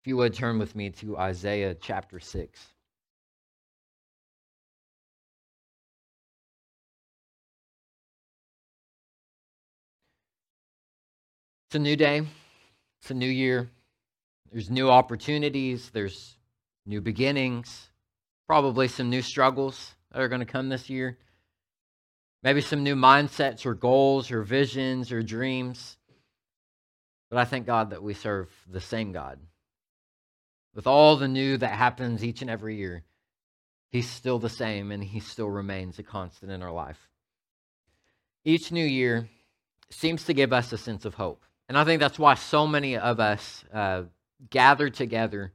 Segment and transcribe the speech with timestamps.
[0.00, 2.58] If you would turn with me to Isaiah chapter 6.
[11.66, 12.22] It's a new day,
[13.02, 13.68] it's a new year.
[14.50, 16.38] There's new opportunities, there's
[16.86, 17.90] new beginnings,
[18.46, 21.18] probably some new struggles that are going to come this year.
[22.42, 25.98] Maybe some new mindsets or goals or visions or dreams.
[27.28, 29.38] But I thank God that we serve the same God.
[30.74, 33.02] With all the new that happens each and every year,
[33.90, 37.08] He's still the same and He still remains a constant in our life.
[38.44, 39.28] Each new year
[39.90, 41.44] seems to give us a sense of hope.
[41.68, 44.02] And I think that's why so many of us uh,
[44.48, 45.52] gather together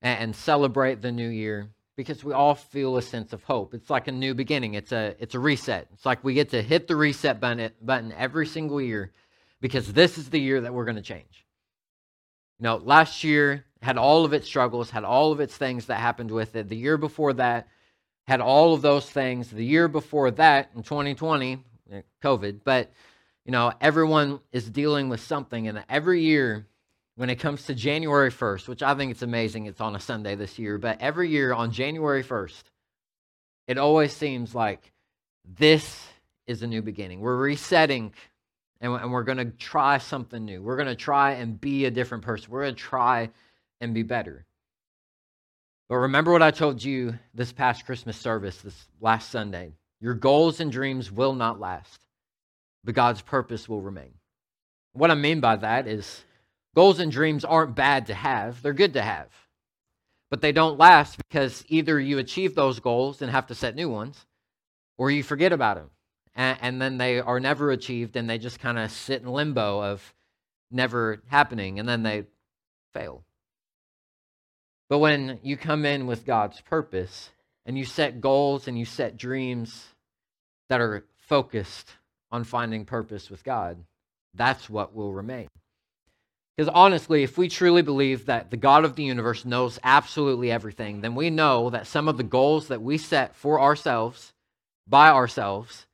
[0.00, 3.74] and, and celebrate the new year because we all feel a sense of hope.
[3.74, 4.74] It's like a new beginning.
[4.74, 5.88] It's a it's a reset.
[5.92, 9.12] It's like we get to hit the reset button button every single year
[9.60, 11.46] because this is the year that we're going to change.
[12.58, 15.96] You know, last year had all of its struggles, had all of its things that
[15.96, 16.68] happened with it.
[16.68, 17.68] The year before that
[18.26, 19.50] had all of those things.
[19.50, 22.90] The year before that in 2020, eh, COVID, but
[23.44, 25.68] you know, everyone is dealing with something.
[25.68, 26.66] And every year,
[27.16, 30.34] when it comes to January 1st, which I think it's amazing, it's on a Sunday
[30.34, 32.62] this year, but every year on January 1st,
[33.68, 34.92] it always seems like
[35.44, 36.06] this
[36.46, 37.20] is a new beginning.
[37.20, 38.14] We're resetting
[38.80, 40.62] and, we're going to try something new.
[40.62, 42.50] We're going to try and be a different person.
[42.50, 43.30] We're going to try
[43.84, 44.46] and be better.
[45.88, 49.74] But remember what I told you this past Christmas service, this last Sunday.
[50.00, 52.04] Your goals and dreams will not last
[52.84, 54.12] but God's purpose will remain.
[54.92, 56.22] What I mean by that is
[56.74, 59.28] goals and dreams aren't bad to have, they're good to have.
[60.30, 63.88] But they don't last because either you achieve those goals and have to set new
[63.88, 64.26] ones,
[64.98, 65.90] or you forget about them.
[66.34, 69.82] And, and then they are never achieved and they just kind of sit in limbo
[69.82, 70.14] of
[70.70, 72.24] never happening and then they
[72.92, 73.24] fail.
[74.94, 77.30] But when you come in with God's purpose
[77.66, 79.86] and you set goals and you set dreams
[80.68, 81.90] that are focused
[82.30, 83.76] on finding purpose with God.
[84.34, 85.48] That's what will remain.
[86.56, 91.00] Because honestly, if we truly believe that the God of the universe knows absolutely everything,
[91.00, 94.32] then we know that some of the goals that we set for ourselves,
[94.86, 95.86] by ourselves,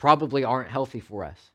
[0.00, 1.52] probably aren't healthy for us.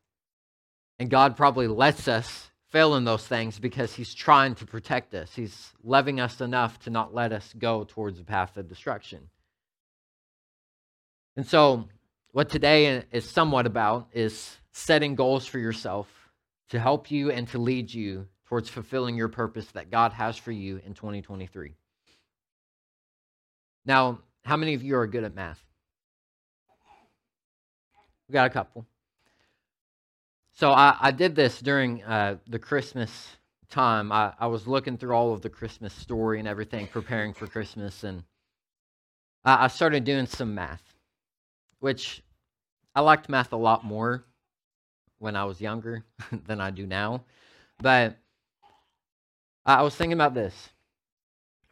[0.99, 5.33] And God probably lets us fail in those things because He's trying to protect us.
[5.33, 9.29] He's loving us enough to not let us go towards the path of destruction.
[11.35, 11.87] And so
[12.31, 16.07] what today is somewhat about is setting goals for yourself
[16.69, 20.51] to help you and to lead you towards fulfilling your purpose that God has for
[20.51, 21.75] you in 2023.
[23.85, 25.63] Now, how many of you are good at math?
[28.27, 28.85] We got a couple.
[30.57, 33.37] So I, I did this during uh, the Christmas
[33.69, 34.11] time.
[34.11, 38.03] I, I was looking through all of the Christmas story and everything, preparing for Christmas,
[38.03, 38.23] and
[39.45, 40.81] I, I started doing some math,
[41.79, 42.23] which
[42.95, 44.25] I liked math a lot more
[45.19, 46.03] when I was younger
[46.47, 47.23] than I do now.
[47.77, 48.17] But
[49.63, 50.69] I was thinking about this.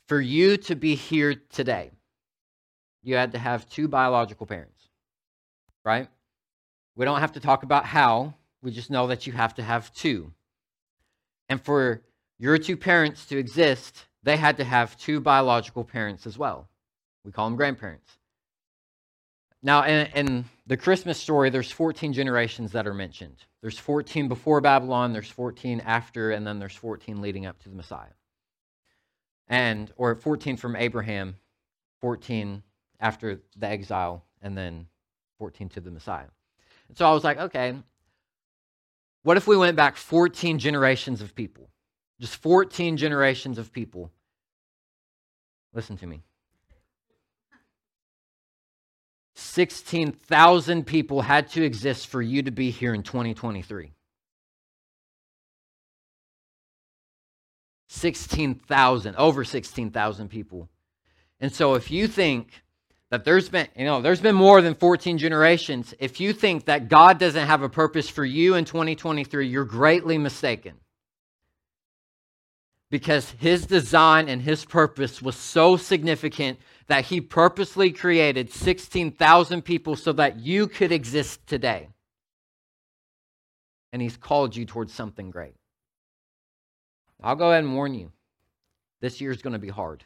[0.08, 1.90] For you to be here today,
[3.02, 4.80] you had to have two biological parents,
[5.84, 6.08] right?
[6.96, 9.94] We don't have to talk about how, we just know that you have to have
[9.94, 10.34] two.
[11.48, 12.02] And for
[12.40, 16.68] your two parents to exist, they had to have two biological parents as well.
[17.24, 18.18] We call them grandparents.
[19.62, 23.36] Now, in, in, the Christmas story, there's 14 generations that are mentioned.
[23.62, 27.76] There's 14 before Babylon, there's 14 after, and then there's 14 leading up to the
[27.76, 28.14] Messiah.
[29.48, 31.36] And, or 14 from Abraham,
[32.02, 32.64] 14
[33.00, 34.88] after the exile, and then
[35.38, 36.26] 14 to the Messiah.
[36.88, 37.76] And so I was like, okay,
[39.26, 41.72] what if we went back 14 generations of people?
[42.22, 44.12] Just 14 generations of people.
[45.74, 46.22] Listen to me.
[49.34, 53.94] 16,000 people had to exist for you to be here in 2023.
[57.88, 60.70] 16,000, over 16,000 people.
[61.40, 62.62] And so if you think
[63.12, 66.90] that there's been, you know, there's been more than 14 generations, if you think that
[66.90, 70.74] God doesn't have a purpose for you in 2023, you're greatly mistaken.
[72.90, 79.96] Because his design and his purpose was so significant that he purposely created 16,000 people
[79.96, 81.90] so that you could exist today.
[83.92, 85.56] And he's called you towards something great.
[87.22, 88.12] I'll go ahead and warn you
[89.02, 90.04] this year is going to be hard.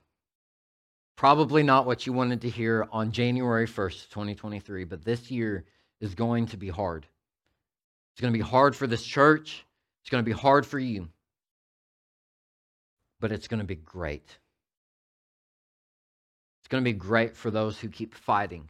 [1.20, 5.66] Probably not what you wanted to hear on January 1st, 2023, but this year
[6.00, 7.06] is going to be hard.
[8.14, 9.66] It's going to be hard for this church,
[10.02, 11.10] it's going to be hard for you.
[13.20, 14.24] but it's going to be great.
[16.62, 18.70] It's going to be great for those who keep fighting,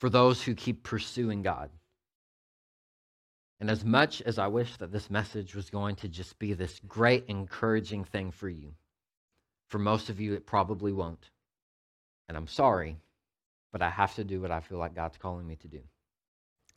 [0.00, 1.70] for those who keep pursuing God.
[3.60, 6.80] And as much as I wish that this message was going to just be this
[6.88, 8.74] great, encouraging thing for you,
[9.68, 11.30] for most of you, it probably won't.
[12.28, 12.96] And I'm sorry,
[13.72, 15.80] but I have to do what I feel like God's calling me to do.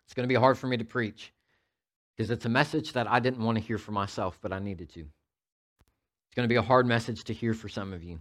[0.05, 1.33] It's going to be hard for me to preach
[2.15, 4.89] because it's a message that I didn't want to hear for myself, but I needed
[4.93, 4.99] to.
[4.99, 8.19] It's going to be a hard message to hear for some of you.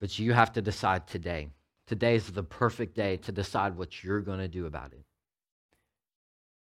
[0.00, 1.48] But you have to decide today.
[1.86, 5.04] Today is the perfect day to decide what you're going to do about it.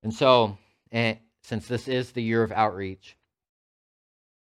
[0.02, 0.58] And so,
[0.90, 3.16] and since this is the year of outreach,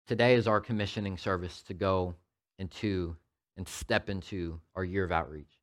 [0.07, 2.15] today is our commissioning service to go
[2.59, 3.15] into
[3.57, 5.59] and step into our year of outreach.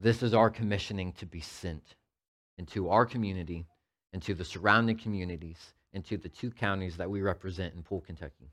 [0.00, 1.94] This is our commissioning to be sent
[2.58, 3.66] into our community,
[4.12, 8.50] into the surrounding communities, into the two counties that we represent in Poole, Kentucky.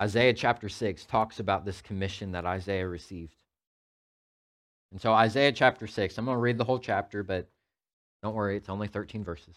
[0.00, 3.34] Isaiah chapter 6 talks about this commission that Isaiah received.
[4.90, 7.48] And so, Isaiah chapter 6, I'm going to read the whole chapter, but
[8.22, 9.56] don't worry, it's only 13 verses.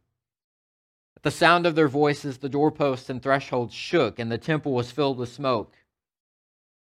[1.21, 4.89] At the sound of their voices, the doorposts and thresholds shook, and the temple was
[4.89, 5.75] filled with smoke.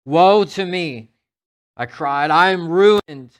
[0.05, 1.11] Woe to me!
[1.77, 3.39] I cried, I am ruined,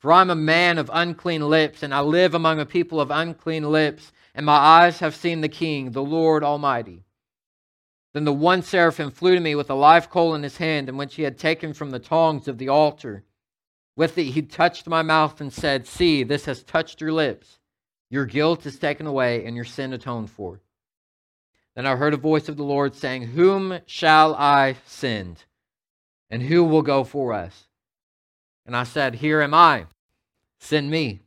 [0.00, 3.12] for I am a man of unclean lips, and I live among a people of
[3.12, 7.04] unclean lips, and my eyes have seen the King, the Lord Almighty.
[8.12, 10.98] Then the one seraphim flew to me with a live coal in his hand, and
[10.98, 13.22] which he had taken from the tongs of the altar.
[13.94, 17.60] With it he touched my mouth and said, See, this has touched your lips.
[18.12, 20.60] Your guilt is taken away and your sin atoned for.
[21.74, 25.44] Then I heard a voice of the Lord saying, Whom shall I send?
[26.28, 27.68] And who will go for us?
[28.66, 29.86] And I said, Here am I.
[30.58, 31.20] Send me.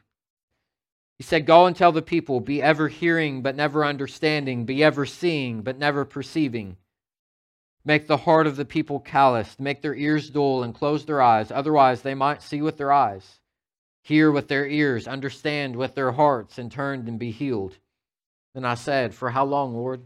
[1.18, 5.08] He said, Go and tell the people, be ever hearing but never understanding, be ever
[5.08, 6.78] seeing but never perceiving.
[7.84, 11.50] Make the heart of the people calloused, make their ears dull, and close their eyes.
[11.50, 13.40] Otherwise, they might see with their eyes
[14.06, 17.76] hear with their ears, understand with their hearts, and turn and be healed.
[18.54, 20.06] Then I said, For how long, Lord?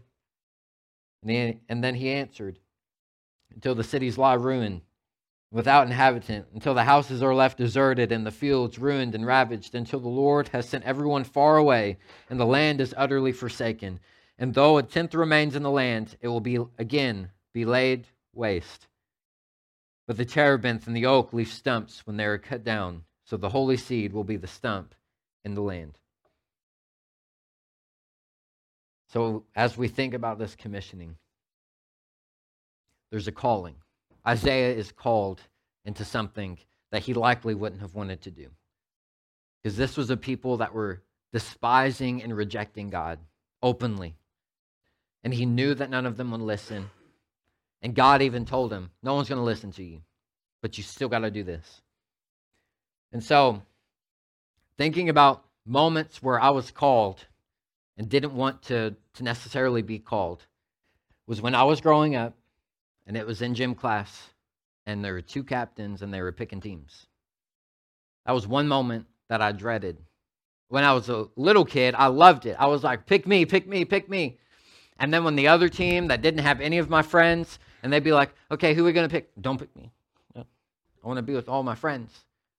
[1.20, 2.58] And, he, and then he answered,
[3.54, 4.80] Until the cities lie ruined,
[5.52, 10.00] without inhabitant, until the houses are left deserted, and the fields ruined and ravaged, until
[10.00, 11.98] the Lord has sent everyone far away,
[12.30, 14.00] and the land is utterly forsaken.
[14.38, 18.86] And though a tenth remains in the land, it will be again be laid waste.
[20.06, 23.48] But the terebinth and the oak leave stumps when they are cut down so the
[23.48, 24.92] holy seed will be the stump
[25.44, 25.96] in the land.
[29.06, 31.14] So as we think about this commissioning,
[33.12, 33.76] there's a calling.
[34.26, 35.40] Isaiah is called
[35.84, 36.58] into something
[36.90, 38.48] that he likely wouldn't have wanted to do.
[39.62, 41.00] Because this was a people that were
[41.32, 43.20] despising and rejecting God
[43.62, 44.16] openly.
[45.22, 46.90] And he knew that none of them would listen.
[47.80, 50.00] And God even told him, No one's going to listen to you,
[50.62, 51.80] but you still got to do this.
[53.12, 53.62] And so,
[54.76, 57.26] thinking about moments where I was called
[57.96, 60.44] and didn't want to, to necessarily be called
[61.26, 62.34] was when I was growing up
[63.06, 64.30] and it was in gym class
[64.86, 67.06] and there were two captains and they were picking teams.
[68.26, 69.98] That was one moment that I dreaded.
[70.68, 72.56] When I was a little kid, I loved it.
[72.58, 74.38] I was like, pick me, pick me, pick me.
[74.98, 78.04] And then when the other team that didn't have any of my friends, and they'd
[78.04, 79.30] be like, okay, who are we going to pick?
[79.40, 79.90] Don't pick me.
[80.36, 80.42] I
[81.02, 82.12] want to be with all my friends.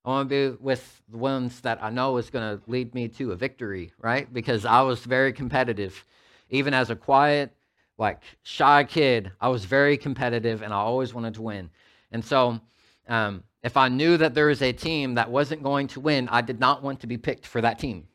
[0.03, 3.07] I want to be with the ones that I know is going to lead me
[3.09, 4.31] to a victory, right?
[4.31, 6.03] Because I was very competitive.
[6.49, 7.51] Even as a quiet,
[7.97, 11.69] like shy kid, I was very competitive and I always wanted to win.
[12.11, 12.59] And so,
[13.07, 16.41] um, if I knew that there was a team that wasn't going to win, I
[16.41, 18.07] did not want to be picked for that team.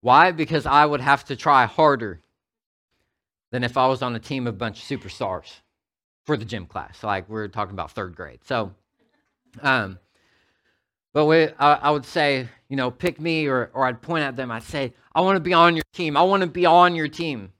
[0.00, 0.32] Why?
[0.32, 2.22] Because I would have to try harder
[3.50, 5.60] than if I was on a team of a bunch of superstars
[6.24, 7.04] for the gym class.
[7.04, 8.40] Like we're talking about third grade.
[8.44, 8.72] So,
[9.60, 9.98] um,
[11.16, 14.36] but we, I, I would say, you know, pick me, or, or I'd point at
[14.36, 14.50] them.
[14.50, 16.14] I'd say, I want to be on your team.
[16.14, 17.52] I want to be on your team.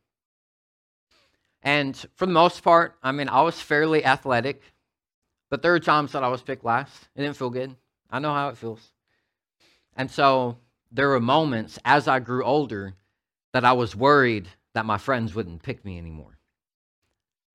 [1.62, 4.60] And for the most part, I mean, I was fairly athletic,
[5.48, 7.08] but there were times that I was picked last.
[7.16, 7.75] It didn't feel good.
[8.10, 8.92] I know how it feels.
[9.96, 10.58] And so
[10.92, 12.92] there were moments as I grew older
[13.54, 16.36] that I was worried that my friends wouldn't pick me anymore.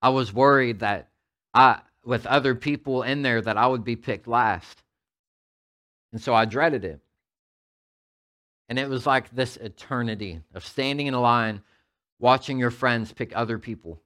[0.02, 1.10] I was worried that
[1.54, 4.82] I with other people in there that I would be picked last.
[6.12, 7.00] And so I dreaded it.
[8.70, 11.62] And it was like this eternity of standing in a line,
[12.20, 14.02] watching your friends pick other people.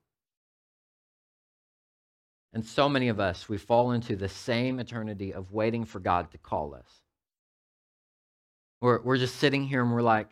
[2.53, 6.31] And so many of us, we fall into the same eternity of waiting for God
[6.31, 6.89] to call us.
[8.81, 10.29] We're, we're just sitting here and we're like,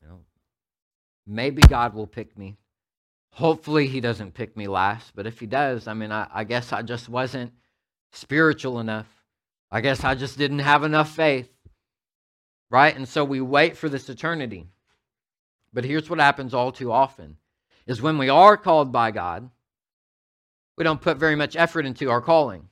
[0.00, 0.20] you know,
[1.26, 2.56] maybe God will pick me.
[3.30, 5.12] Hopefully, He doesn't pick me last.
[5.14, 7.52] But if He does, I mean, I, I guess I just wasn't
[8.12, 9.06] spiritual enough.
[9.74, 11.54] I guess I just didn't have enough faith
[12.74, 12.96] right?
[12.96, 14.66] And so we wait for this eternity.
[15.72, 17.36] But here's what happens all too often
[17.86, 19.48] is when we are called by God,
[20.76, 22.68] we don't put very much effort into our calling.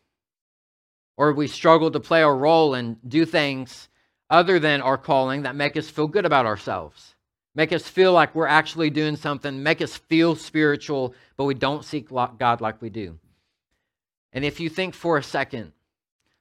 [1.16, 3.88] Or we struggle to play a role and do things
[4.28, 7.14] other than our calling that make us feel good about ourselves,
[7.54, 11.84] make us feel like we're actually doing something, make us feel spiritual, but we don't
[11.84, 13.20] seek God like we do.
[14.32, 15.72] And if you think for a second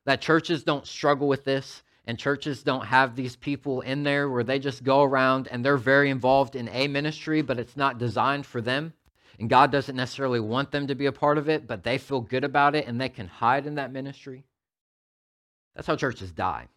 [0.06, 4.44] that churches don't struggle with this, and churches don't have these people in there where
[4.44, 8.46] they just go around and they're very involved in a ministry, but it's not designed
[8.46, 8.94] for them.
[9.40, 12.22] And God doesn't necessarily want them to be a part of it, but they feel
[12.22, 14.44] good about it and they can hide in that ministry.
[15.76, 16.68] That's how churches die.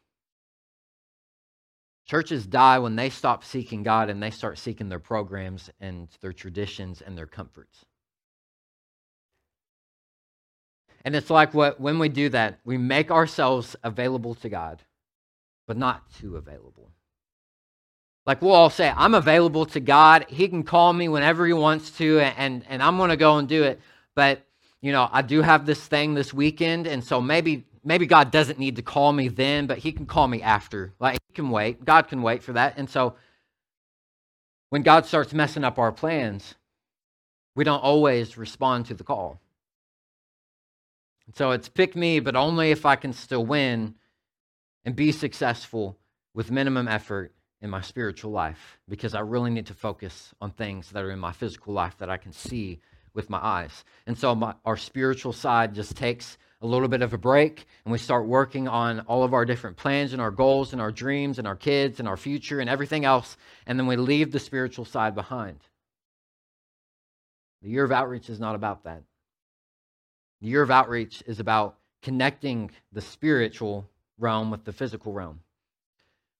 [2.07, 6.35] Churches die when they stop seeking God and they start seeking their programs and their
[6.35, 7.87] traditions and their comforts.
[11.05, 14.83] And it's like what when we do that, we make ourselves available to God
[15.67, 16.91] but not too available.
[18.27, 20.27] Like we'll all say, I'm available to God.
[20.29, 23.47] He can call me whenever he wants to, and, and I'm going to go and
[23.49, 23.81] do it.
[24.15, 24.45] But,
[24.81, 28.59] you know, I do have this thing this weekend, and so maybe maybe God doesn't
[28.59, 30.95] need to call me then, but he can call me after.
[30.99, 31.85] Like he can wait.
[31.85, 32.79] God can wait for that.
[32.79, 33.17] And so
[34.71, 36.55] when God starts messing up our plans,
[37.55, 39.39] we don't always respond to the call.
[41.33, 43.95] So it's pick me, but only if I can still win
[44.85, 45.99] and be successful
[46.35, 50.91] with minimum effort in my spiritual life because I really need to focus on things
[50.91, 52.81] that are in my physical life that I can see
[53.15, 53.85] with my eyes.
[54.07, 57.93] And so my, our spiritual side just takes a little bit of a break and
[57.93, 61.39] we start working on all of our different plans and our goals and our dreams
[61.39, 63.37] and our kids and our future and everything else.
[63.67, 65.61] And then we leave the spiritual side behind.
[67.63, 69.03] The year of outreach is not about that.
[70.45, 75.41] The year of outreach is about connecting the spiritual realm with the physical realm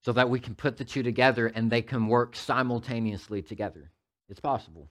[0.03, 3.91] so that we can put the two together and they can work simultaneously together.
[4.29, 4.91] It's possible.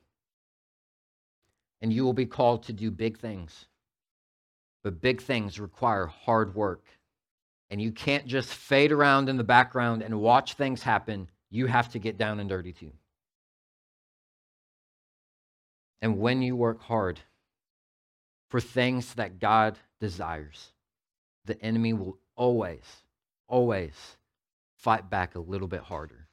[1.84, 3.67] And you will be called to do big things.
[4.84, 6.84] But big things require hard work.
[7.70, 11.29] And you can't just fade around in the background and watch things happen.
[11.51, 12.93] You have to get down and dirty too.
[16.01, 17.20] And when you work hard
[18.54, 20.74] for things that God desires,
[21.46, 22.84] the enemy will always,
[23.48, 23.96] always
[24.76, 26.28] fight back a little bit harder.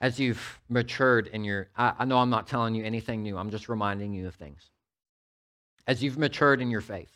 [0.00, 3.50] As you've matured in your, I, I know I'm not telling you anything new, I'm
[3.50, 4.70] just reminding you of things.
[5.86, 7.14] As you've matured in your faith,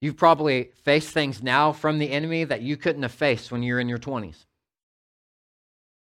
[0.00, 3.78] you've probably faced things now from the enemy that you couldn't have faced when you're
[3.78, 4.46] in your 20s.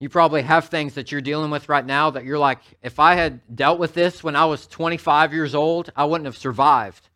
[0.05, 3.15] You probably have things that you're dealing with right now that you're like, if I
[3.15, 7.09] had dealt with this when I was 25 years old, I wouldn't have survived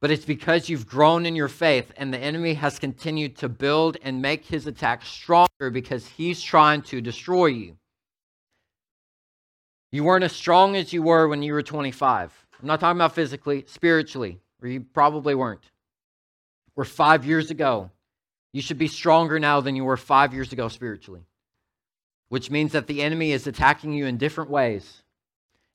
[0.00, 3.96] but it's because you've grown in your faith and the enemy has continued to build
[4.02, 7.76] and make his attack stronger because he's trying to destroy you.
[9.90, 12.46] You weren't as strong as you were when you were 25.
[12.60, 15.64] I'm not talking about physically, spiritually, or you probably weren't.
[16.76, 17.90] Or five years ago.
[18.52, 21.26] You should be stronger now than you were five years ago spiritually,
[22.28, 25.02] which means that the enemy is attacking you in different ways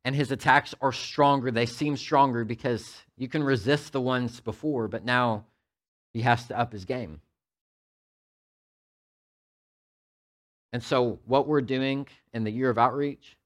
[0.05, 1.51] and his attacks are stronger.
[1.51, 5.45] They seem stronger because you can resist the ones before, but now
[6.13, 7.21] he has to up his game.
[10.73, 13.37] And so, what we're doing in the year of outreach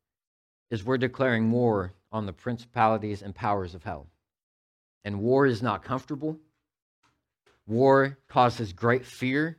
[0.71, 4.07] is we're declaring war on the principalities and powers of hell.
[5.03, 6.37] And war is not comfortable.
[7.67, 9.57] War causes great fear.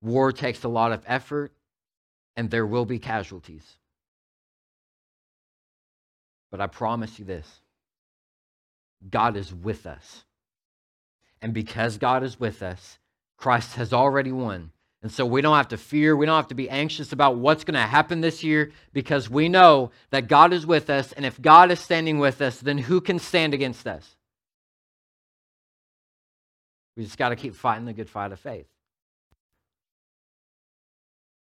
[0.00, 1.52] War takes a lot of effort,
[2.36, 3.64] and there will be casualties.
[6.50, 7.60] But I promise you this
[9.10, 10.24] God is with us.
[11.40, 12.98] And because God is with us,
[13.36, 14.70] Christ has already won.
[15.02, 17.64] And so we don't have to fear, we don't have to be anxious about what's
[17.64, 21.10] going to happen this year because we know that God is with us.
[21.10, 24.14] And if God is standing with us, then who can stand against us?
[26.96, 28.66] We just got to keep fighting the good fight of faith.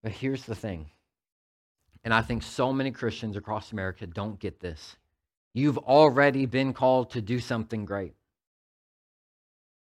[0.03, 0.91] But here's the thing
[2.05, 4.97] and I think so many Christians across America don't get this
[5.55, 8.15] you've already been called to do something great.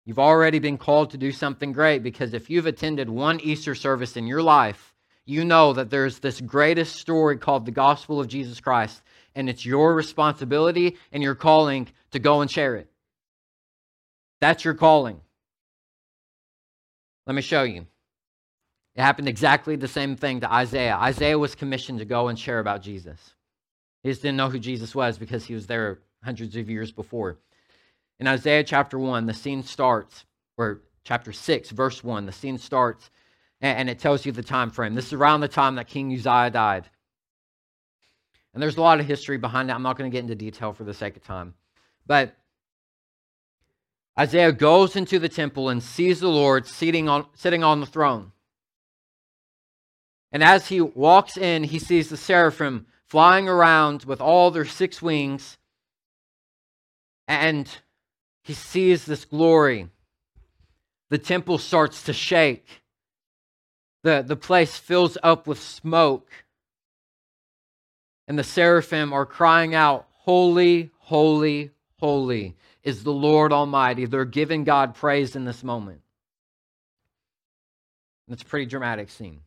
[0.05, 4.15] You've already been called to do something great because if you've attended one Easter service
[4.15, 8.59] in your life, you know that there's this greatest story called the gospel of Jesus
[8.59, 9.01] Christ,
[9.35, 12.89] and it's your responsibility and your calling to go and share it.
[14.39, 15.21] That's your calling.
[17.27, 17.85] Let me show you.
[18.99, 20.97] It happened exactly the same thing to Isaiah.
[20.97, 23.33] Isaiah was commissioned to go and share about Jesus.
[24.03, 27.37] He just didn't know who Jesus was because he was there hundreds of years before.
[28.19, 30.25] In Isaiah chapter 1, the scene starts,
[30.57, 33.09] or chapter 6, verse 1, the scene starts,
[33.61, 34.95] and it tells you the time frame.
[34.95, 36.83] This is around the time that King Uzziah died.
[38.53, 39.75] And there's a lot of history behind that.
[39.75, 41.53] I'm not going to get into detail for the sake of time.
[42.05, 42.35] But
[44.19, 48.33] Isaiah goes into the temple and sees the Lord sitting on, sitting on the throne.
[50.31, 55.01] And as he walks in, he sees the seraphim flying around with all their six
[55.01, 55.57] wings.
[57.27, 57.69] And
[58.43, 59.89] he sees this glory.
[61.09, 62.81] The temple starts to shake.
[64.03, 66.29] The, the place fills up with smoke.
[68.27, 74.05] And the seraphim are crying out, Holy, holy, holy is the Lord Almighty.
[74.05, 76.01] They're giving God praise in this moment.
[78.29, 79.41] It's a pretty dramatic scene.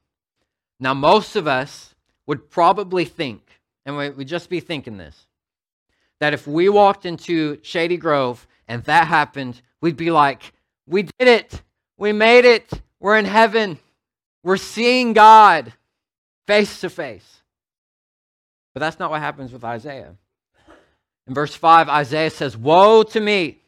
[0.81, 1.95] Now, most of us
[2.26, 5.26] would probably think, and we would just be thinking this,
[6.21, 10.52] that if we walked into Shady Grove and that happened, we'd be like,
[10.87, 11.62] we did it.
[11.97, 12.71] We made it.
[13.00, 13.79] We're in heaven.
[14.43, 15.73] We're seeing God
[16.47, 17.43] face to face.
[18.75, 20.17] But that's not what happens with Isaiah.
[21.26, 23.59] In verse 5, Isaiah says, Woe to me!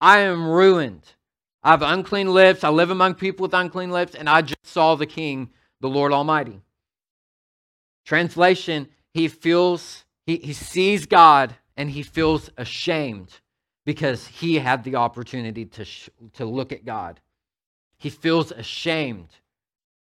[0.00, 1.02] I am ruined.
[1.62, 2.64] I have unclean lips.
[2.64, 5.50] I live among people with unclean lips, and I just saw the King,
[5.82, 6.62] the Lord Almighty.
[8.06, 13.40] Translation, he feels, he, he sees God and he feels ashamed
[13.84, 17.20] because he had the opportunity to, sh- to look at God.
[17.98, 19.28] He feels ashamed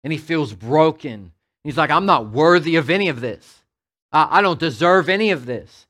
[0.03, 1.31] and he feels broken.
[1.63, 3.63] He's like, I'm not worthy of any of this.
[4.11, 5.87] I, I don't deserve any of this.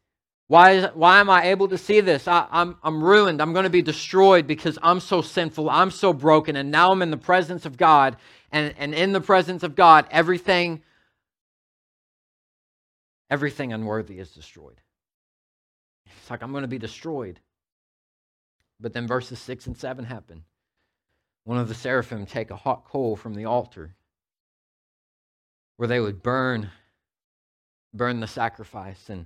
[0.48, 2.28] Why, is, why am I able to see this?
[2.28, 3.41] I, I'm, I'm ruined.
[3.41, 5.70] I'm going to be destroyed because I'm so sinful.
[5.70, 6.58] I'm so broken.
[6.58, 8.17] And now I'm in the presence of God.
[8.52, 10.82] And, and in the presence of God, everything,
[13.30, 14.82] everything unworthy is destroyed.
[16.06, 17.40] It's like, I'm going to be destroyed.
[18.80, 20.44] But then verses 6 and 7 happen.
[21.46, 23.96] One of the seraphim take a hot coal from the altar
[25.78, 26.70] where they would burn
[27.94, 29.26] burn the sacrifice and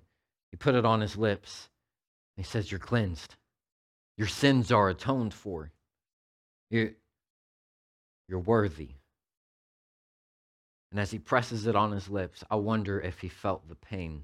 [0.51, 1.69] he put it on his lips.
[2.37, 3.35] He says, You're cleansed.
[4.17, 5.71] Your sins are atoned for.
[6.69, 6.91] You're,
[8.27, 8.89] you're worthy.
[10.95, 14.23] And as he presses it on his lips, I wonder if he felt the pain.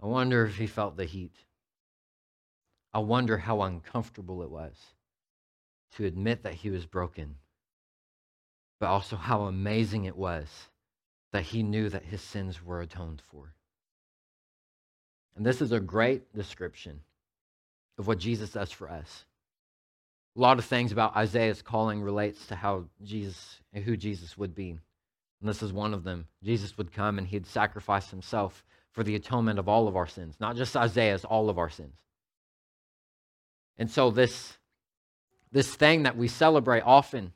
[0.00, 1.34] I wonder if he felt the heat.
[2.94, 4.76] I wonder how uncomfortable it was
[5.96, 7.34] to admit that he was broken,
[8.78, 10.68] but also how amazing it was
[11.32, 13.54] that he knew that his sins were atoned for.
[15.34, 17.00] And this is a great description
[17.98, 19.24] of what Jesus does for us.
[20.36, 24.70] A lot of things about Isaiah's calling relates to how Jesus who Jesus would be.
[25.40, 26.26] And this is one of them.
[26.42, 30.36] Jesus would come and he'd sacrifice himself for the atonement of all of our sins,
[30.40, 31.94] not just Isaiah's, all of our sins.
[33.76, 34.58] And so this
[35.50, 37.32] this thing that we celebrate often,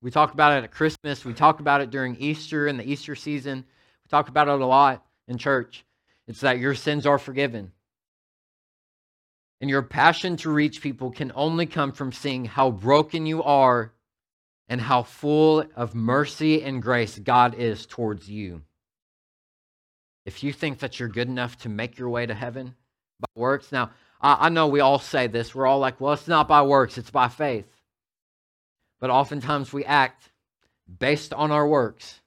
[0.00, 3.14] we talk about it at Christmas, we talk about it during Easter and the Easter
[3.14, 3.64] season.
[4.04, 5.84] We talk about it a lot in church.
[6.26, 7.72] It's that your sins are forgiven.
[9.60, 13.92] And your passion to reach people can only come from seeing how broken you are
[14.68, 18.62] and how full of mercy and grace God is towards you.
[20.24, 22.74] If you think that you're good enough to make your way to heaven
[23.18, 23.90] by works, now
[24.22, 25.54] I, know we all say this.
[25.54, 27.66] We're all like, well, it's not by works, it's by faith.
[29.00, 30.30] But oftentimes we act
[30.98, 32.20] based on our works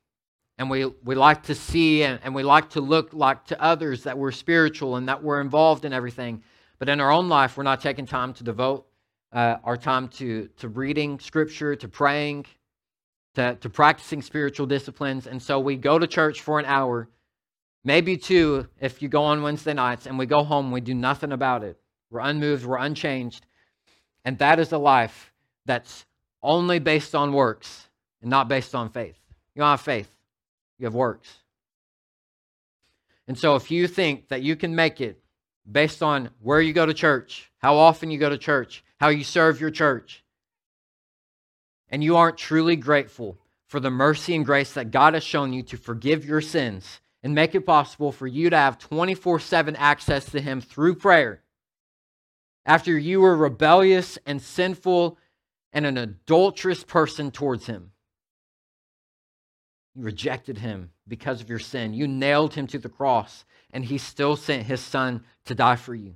[0.57, 4.03] and we, we like to see and, and we like to look like to others
[4.03, 6.43] that we're spiritual and that we're involved in everything.
[6.83, 8.85] But in our own life, we're not taking time to devote
[9.31, 12.45] uh, our time to, to reading scripture, to praying,
[13.35, 15.25] to, to practicing spiritual disciplines.
[15.25, 17.07] And so we go to church for an hour,
[17.85, 21.31] maybe two if you go on Wednesday nights, and we go home, we do nothing
[21.31, 21.79] about it.
[22.11, 23.45] We're unmoved, we're unchanged.
[24.25, 25.31] And that is a life
[25.65, 26.05] that's
[26.41, 27.87] only based on works
[28.21, 29.17] and not based on faith.
[29.55, 30.13] You don't have faith
[30.79, 31.29] you have works.
[33.29, 35.22] And so if you think that you can make it
[35.69, 39.23] based on where you go to church, how often you go to church, how you
[39.23, 40.23] serve your church,
[41.89, 45.63] and you aren't truly grateful for the mercy and grace that God has shown you
[45.63, 50.25] to forgive your sins and make it possible for you to have 24 7 access
[50.25, 51.41] to Him through prayer.
[52.65, 55.17] After you were rebellious and sinful
[55.71, 57.92] and an adulterous person towards Him,
[59.95, 61.93] you rejected Him because of your sin.
[61.93, 65.93] You nailed Him to the cross, and He still sent His Son to die for
[65.93, 66.15] you,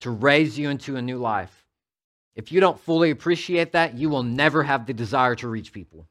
[0.00, 1.66] to raise you into a new life.
[2.34, 6.06] If you don't fully appreciate that, you will never have the desire to reach people.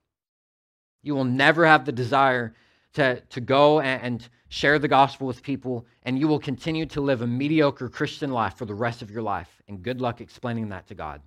[1.02, 2.56] You will never have the desire
[2.94, 7.02] to, to go and, and share the gospel with people, and you will continue to
[7.02, 9.50] live a mediocre Christian life for the rest of your life.
[9.68, 11.22] And good luck explaining that to God.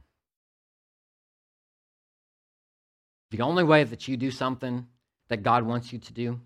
[3.33, 4.87] The only way that you do something
[5.29, 6.41] that God wants you to do,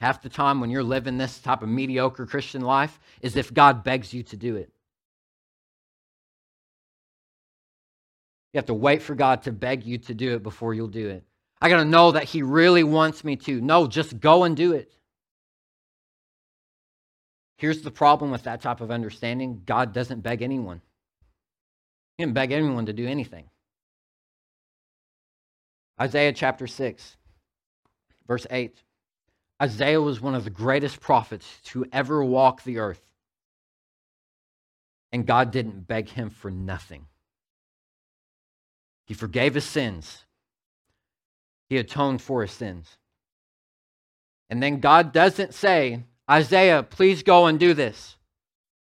[0.00, 3.84] half the time when you're living this type of mediocre Christian life, is if God
[3.84, 4.70] begs you to do it.
[8.52, 11.08] You have to wait for God to beg you to do it before you'll do
[11.08, 11.24] it.
[11.60, 13.60] I got to know that He really wants me to.
[13.60, 14.92] No, just go and do it.
[17.58, 20.80] Here's the problem with that type of understanding God doesn't beg anyone,
[22.16, 23.50] He didn't beg anyone to do anything.
[26.00, 27.16] Isaiah chapter 6,
[28.30, 28.80] verse 8.
[29.60, 33.02] Isaiah was one of the greatest prophets to ever walk the earth.
[35.10, 37.06] And God didn't beg him for nothing.
[39.04, 40.26] He forgave his sins,
[41.68, 42.98] he atoned for his sins.
[44.48, 48.16] And then God doesn't say, Isaiah, please go and do this.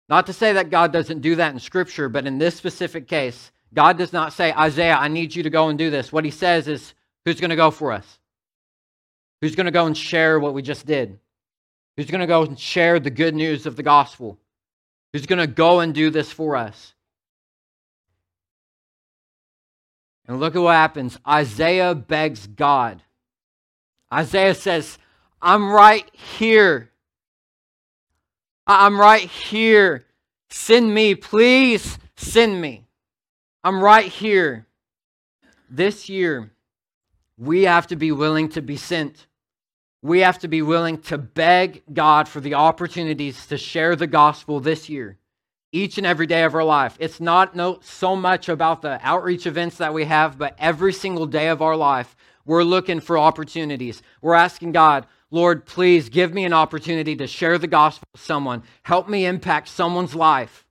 [0.09, 3.51] Not to say that God doesn't do that in Scripture, but in this specific case,
[3.75, 6.13] God does not say, Isaiah, I need you to go and do this.
[6.13, 8.21] What he says is, who's going to go for us?
[9.43, 11.19] Who's going to go and share what we just did?
[11.97, 14.39] Who's going to go and share the good news of the gospel?
[15.13, 16.95] Who's going to go and do this for us?
[20.29, 21.19] And look at what happens.
[21.29, 23.03] Isaiah begs God.
[24.15, 24.97] Isaiah says,
[25.43, 26.91] I'm right here.
[28.67, 30.07] I'm right here.
[30.51, 32.87] Send me, please send me.
[33.65, 34.67] I'm right here.
[35.69, 36.53] This year,
[37.37, 39.27] we have to be willing to be sent.
[40.03, 44.59] We have to be willing to beg God for the opportunities to share the gospel
[44.59, 45.19] this year
[45.73, 46.97] each and every day of our life.
[47.01, 51.27] It's not no, so much about the outreach events that we have, but every single
[51.27, 54.03] day of our life, we're looking for opportunities.
[54.21, 58.65] We're asking God, Lord, please give me an opportunity to share the gospel with someone.
[58.83, 60.67] Help me impact someone's life.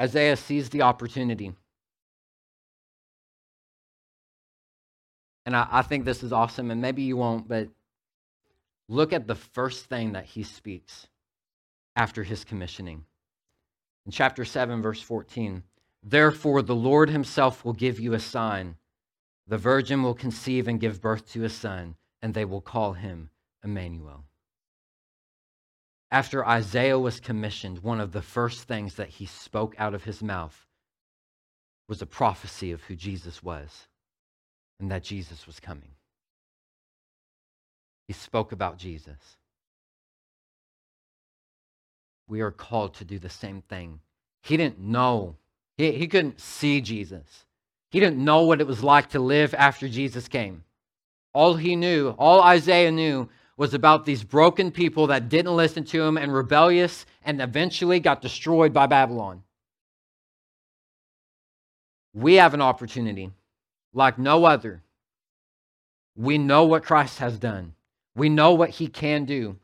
[0.00, 1.52] Isaiah sees the opportunity.
[5.46, 7.68] And I, I think this is awesome, and maybe you won't, but
[8.88, 11.06] Look at the first thing that he speaks
[11.96, 13.04] after his commissioning.
[14.04, 15.62] In chapter 7, verse 14,
[16.02, 18.76] therefore the Lord himself will give you a sign.
[19.46, 23.30] The virgin will conceive and give birth to a son, and they will call him
[23.62, 24.24] Emmanuel.
[26.10, 30.22] After Isaiah was commissioned, one of the first things that he spoke out of his
[30.22, 30.66] mouth
[31.88, 33.88] was a prophecy of who Jesus was
[34.80, 35.90] and that Jesus was coming.
[38.06, 39.36] He spoke about Jesus.
[42.28, 44.00] We are called to do the same thing.
[44.42, 45.36] He didn't know,
[45.76, 47.44] he, he couldn't see Jesus.
[47.90, 50.64] He didn't know what it was like to live after Jesus came.
[51.32, 56.02] All he knew, all Isaiah knew, was about these broken people that didn't listen to
[56.02, 59.42] him and rebellious and eventually got destroyed by Babylon.
[62.12, 63.30] We have an opportunity
[63.94, 64.82] like no other.
[66.16, 67.74] We know what Christ has done.
[68.14, 69.56] We know what he can do.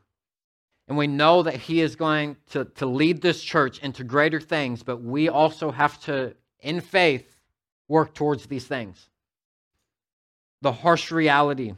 [0.87, 4.83] And we know that he is going to, to lead this church into greater things,
[4.83, 7.37] but we also have to, in faith,
[7.87, 9.09] work towards these things.
[10.61, 11.73] The harsh reality,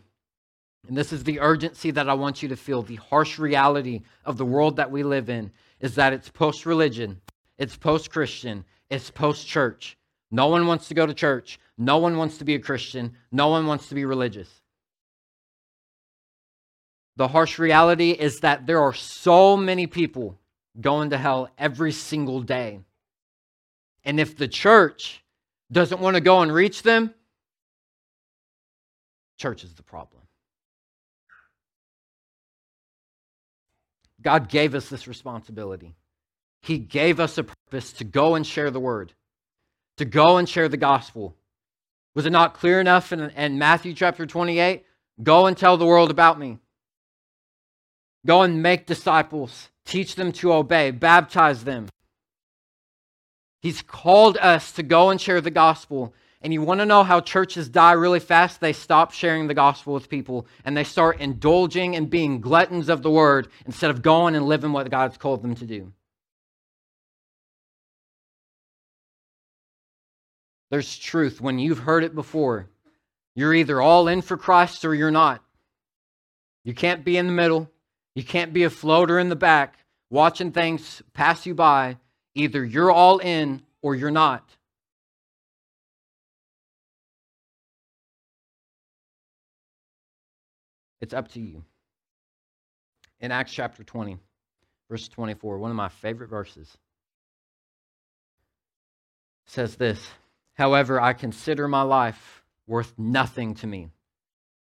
[0.87, 4.37] and this is the urgency that I want you to feel the harsh reality of
[4.37, 7.21] the world that we live in is that it's post religion,
[7.57, 9.97] it's post Christian, it's post church.
[10.31, 11.59] No one wants to go to church.
[11.77, 13.15] No one wants to be a Christian.
[13.31, 14.49] No one wants to be religious.
[17.15, 20.39] The harsh reality is that there are so many people
[20.79, 22.79] going to hell every single day.
[24.03, 25.23] And if the church
[25.71, 27.13] doesn't want to go and reach them,
[29.39, 30.21] church is the problem.
[34.21, 35.95] God gave us this responsibility.
[36.61, 39.13] He gave us a purpose to go and share the word,
[39.97, 41.35] to go and share the gospel.
[42.15, 44.85] Was it not clear enough in, in Matthew chapter 28?
[45.21, 46.59] Go and tell the world about me.
[48.25, 51.87] Go and make disciples, teach them to obey, baptize them.
[53.61, 56.13] He's called us to go and share the gospel.
[56.41, 58.59] And you want to know how churches die really fast?
[58.59, 63.01] They stop sharing the gospel with people and they start indulging and being gluttons of
[63.01, 65.93] the word instead of going and living what God's called them to do.
[70.73, 72.67] There's truth when you've heard it before.
[73.35, 75.43] You're either all in for Christ or you're not.
[76.63, 77.69] You can't be in the middle.
[78.15, 79.77] You can't be a floater in the back
[80.09, 81.97] watching things pass you by.
[82.33, 84.49] Either you're all in or you're not.
[91.01, 91.63] It's up to you.
[93.19, 94.17] In Acts chapter 20,
[94.89, 96.75] verse 24, one of my favorite verses,
[99.45, 100.09] says this
[100.55, 103.89] However, I consider my life worth nothing to me.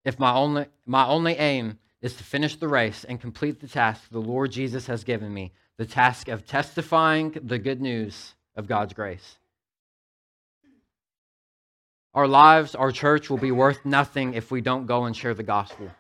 [0.05, 4.09] If my only, my only aim is to finish the race and complete the task
[4.11, 8.93] the Lord Jesus has given me, the task of testifying the good news of God's
[8.93, 9.39] grace.
[12.15, 15.43] Our lives, our church will be worth nothing if we don't go and share the
[15.43, 15.91] gospel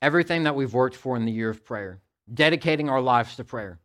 [0.00, 2.00] everything that we've worked for in the year of prayer,
[2.32, 3.78] dedicating our lives to prayer,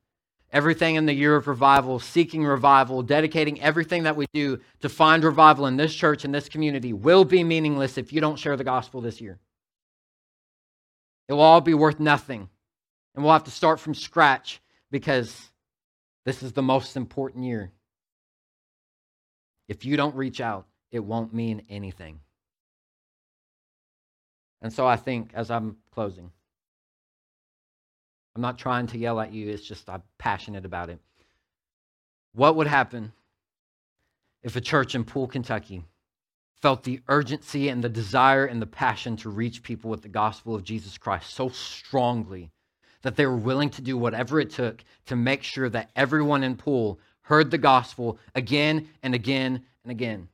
[0.54, 5.24] everything in the year of revival, seeking revival, dedicating everything that we do to find
[5.24, 8.63] revival in this church and this community will be meaningless if you don't share the
[8.63, 9.39] gospel this year.
[11.28, 12.48] It will all be worth nothing.
[13.16, 14.62] And we'll have to start from scratch
[14.92, 15.52] because
[16.26, 17.72] this is the most important year.
[19.68, 22.20] If you don't reach out, it won't mean anything.
[24.62, 26.32] And so I think, as I'm closing,
[28.36, 31.00] I'm not trying to yell at you, it's just I'm passionate about it.
[32.34, 33.12] What would happen
[34.41, 35.84] if a church in Poole, Kentucky
[36.62, 40.56] felt the urgency and the desire and the passion to reach people with the gospel
[40.56, 42.50] of Jesus Christ so strongly
[43.02, 46.56] that they were willing to do whatever it took to make sure that everyone in
[46.56, 50.30] Poole heard the gospel again and again and again?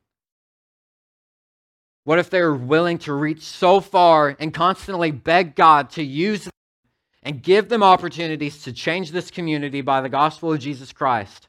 [2.03, 6.47] What if they were willing to reach so far and constantly beg God to use
[7.23, 11.47] and give them opportunities to change this community by the gospel of Jesus Christ?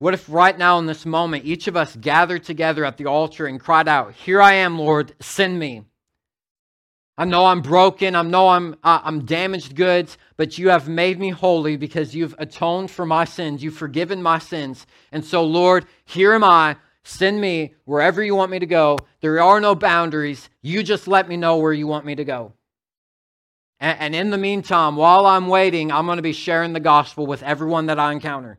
[0.00, 3.46] What if right now in this moment, each of us gathered together at the altar
[3.46, 5.82] and cried out, Here I am, Lord, send me.
[7.16, 8.14] I know I'm broken.
[8.14, 12.92] I know I'm, I'm damaged goods, but you have made me holy because you've atoned
[12.92, 13.60] for my sins.
[13.60, 14.86] You've forgiven my sins.
[15.10, 16.76] And so, Lord, here am I.
[17.02, 18.98] Send me wherever you want me to go.
[19.20, 20.48] There are no boundaries.
[20.62, 22.52] You just let me know where you want me to go.
[23.80, 27.26] And, and in the meantime, while I'm waiting, I'm going to be sharing the gospel
[27.26, 28.58] with everyone that I encounter.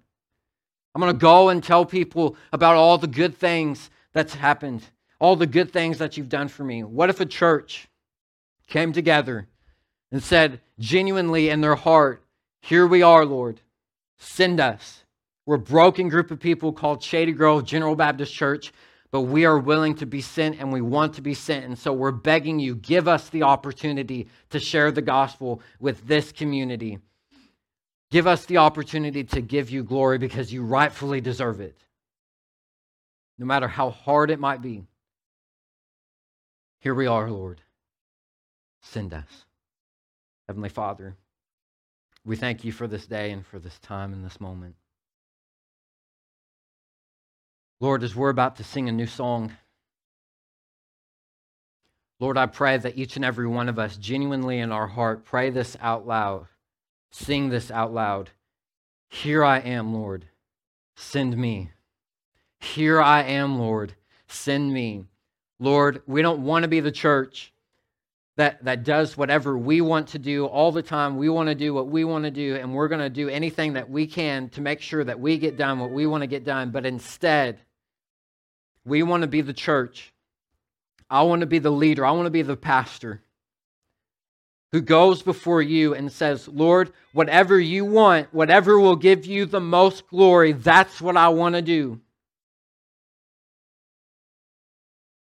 [0.96, 4.84] I'm going to go and tell people about all the good things that's happened,
[5.20, 6.84] all the good things that you've done for me.
[6.84, 7.88] What if a church
[8.68, 9.48] came together
[10.12, 12.24] and said, genuinely in their heart,
[12.62, 13.62] Here we are, Lord,
[14.18, 15.04] send us.
[15.46, 18.72] We're a broken group of people called Shady Grove General Baptist Church,
[19.12, 21.66] but we are willing to be sent and we want to be sent.
[21.66, 26.32] And so we're begging you, give us the opportunity to share the gospel with this
[26.32, 27.00] community.
[28.12, 31.78] Give us the opportunity to give you glory because you rightfully deserve it.
[33.38, 34.84] No matter how hard it might be.
[36.80, 37.62] Here we are, Lord.
[38.82, 39.46] Send us.
[40.48, 41.16] Heavenly Father,
[42.26, 44.76] we thank you for this day and for this time and this moment.
[47.82, 49.54] Lord, as we're about to sing a new song,
[52.20, 55.50] Lord, I pray that each and every one of us, genuinely in our heart, pray
[55.50, 56.48] this out loud,
[57.12, 58.32] sing this out loud.
[59.08, 60.26] Here I am, Lord,
[60.96, 61.72] send me.
[62.60, 63.94] Here I am, Lord,
[64.28, 65.06] send me.
[65.60, 67.54] Lord, we don't want to be the church
[68.36, 71.16] that, that does whatever we want to do all the time.
[71.16, 73.74] We want to do what we want to do, and we're going to do anything
[73.74, 76.44] that we can to make sure that we get done what we want to get
[76.44, 76.72] done.
[76.72, 77.60] But instead,
[78.90, 80.12] we want to be the church.
[81.10, 82.06] I want to be the leader.
[82.06, 83.22] I want to be the pastor
[84.72, 89.60] who goes before you and says, Lord, whatever you want, whatever will give you the
[89.60, 92.00] most glory, that's what I want to do.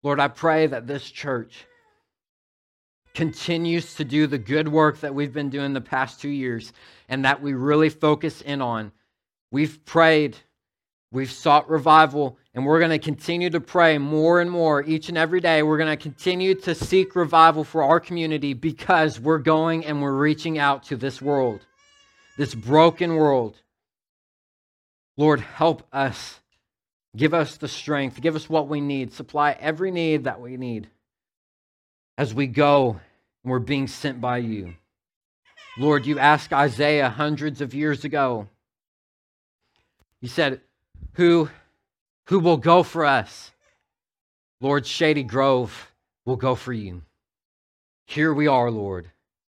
[0.02, 1.64] Lord, I pray that this church
[3.14, 6.72] continues to do the good work that we've been doing the past two years
[7.08, 8.92] and that we really focus in on.
[9.50, 10.36] We've prayed
[11.14, 15.16] We've sought revival, and we're going to continue to pray more and more each and
[15.16, 15.62] every day.
[15.62, 20.12] We're going to continue to seek revival for our community because we're going and we're
[20.12, 21.64] reaching out to this world,
[22.36, 23.54] this broken world.
[25.16, 26.40] Lord, help us.
[27.16, 28.20] Give us the strength.
[28.20, 29.12] Give us what we need.
[29.12, 30.88] Supply every need that we need
[32.18, 32.98] as we go
[33.44, 34.74] and we're being sent by you.
[35.78, 38.48] Lord, you asked Isaiah hundreds of years ago.
[40.20, 40.60] You said,
[41.14, 41.48] who
[42.28, 43.50] Who will go for us?
[44.60, 45.92] Lord, Shady Grove
[46.24, 47.02] will go for you.
[48.06, 49.10] Here we are, Lord.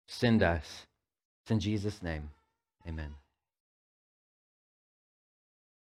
[0.07, 0.85] Send us.
[1.43, 2.29] It's in Jesus' name.
[2.87, 3.13] Amen.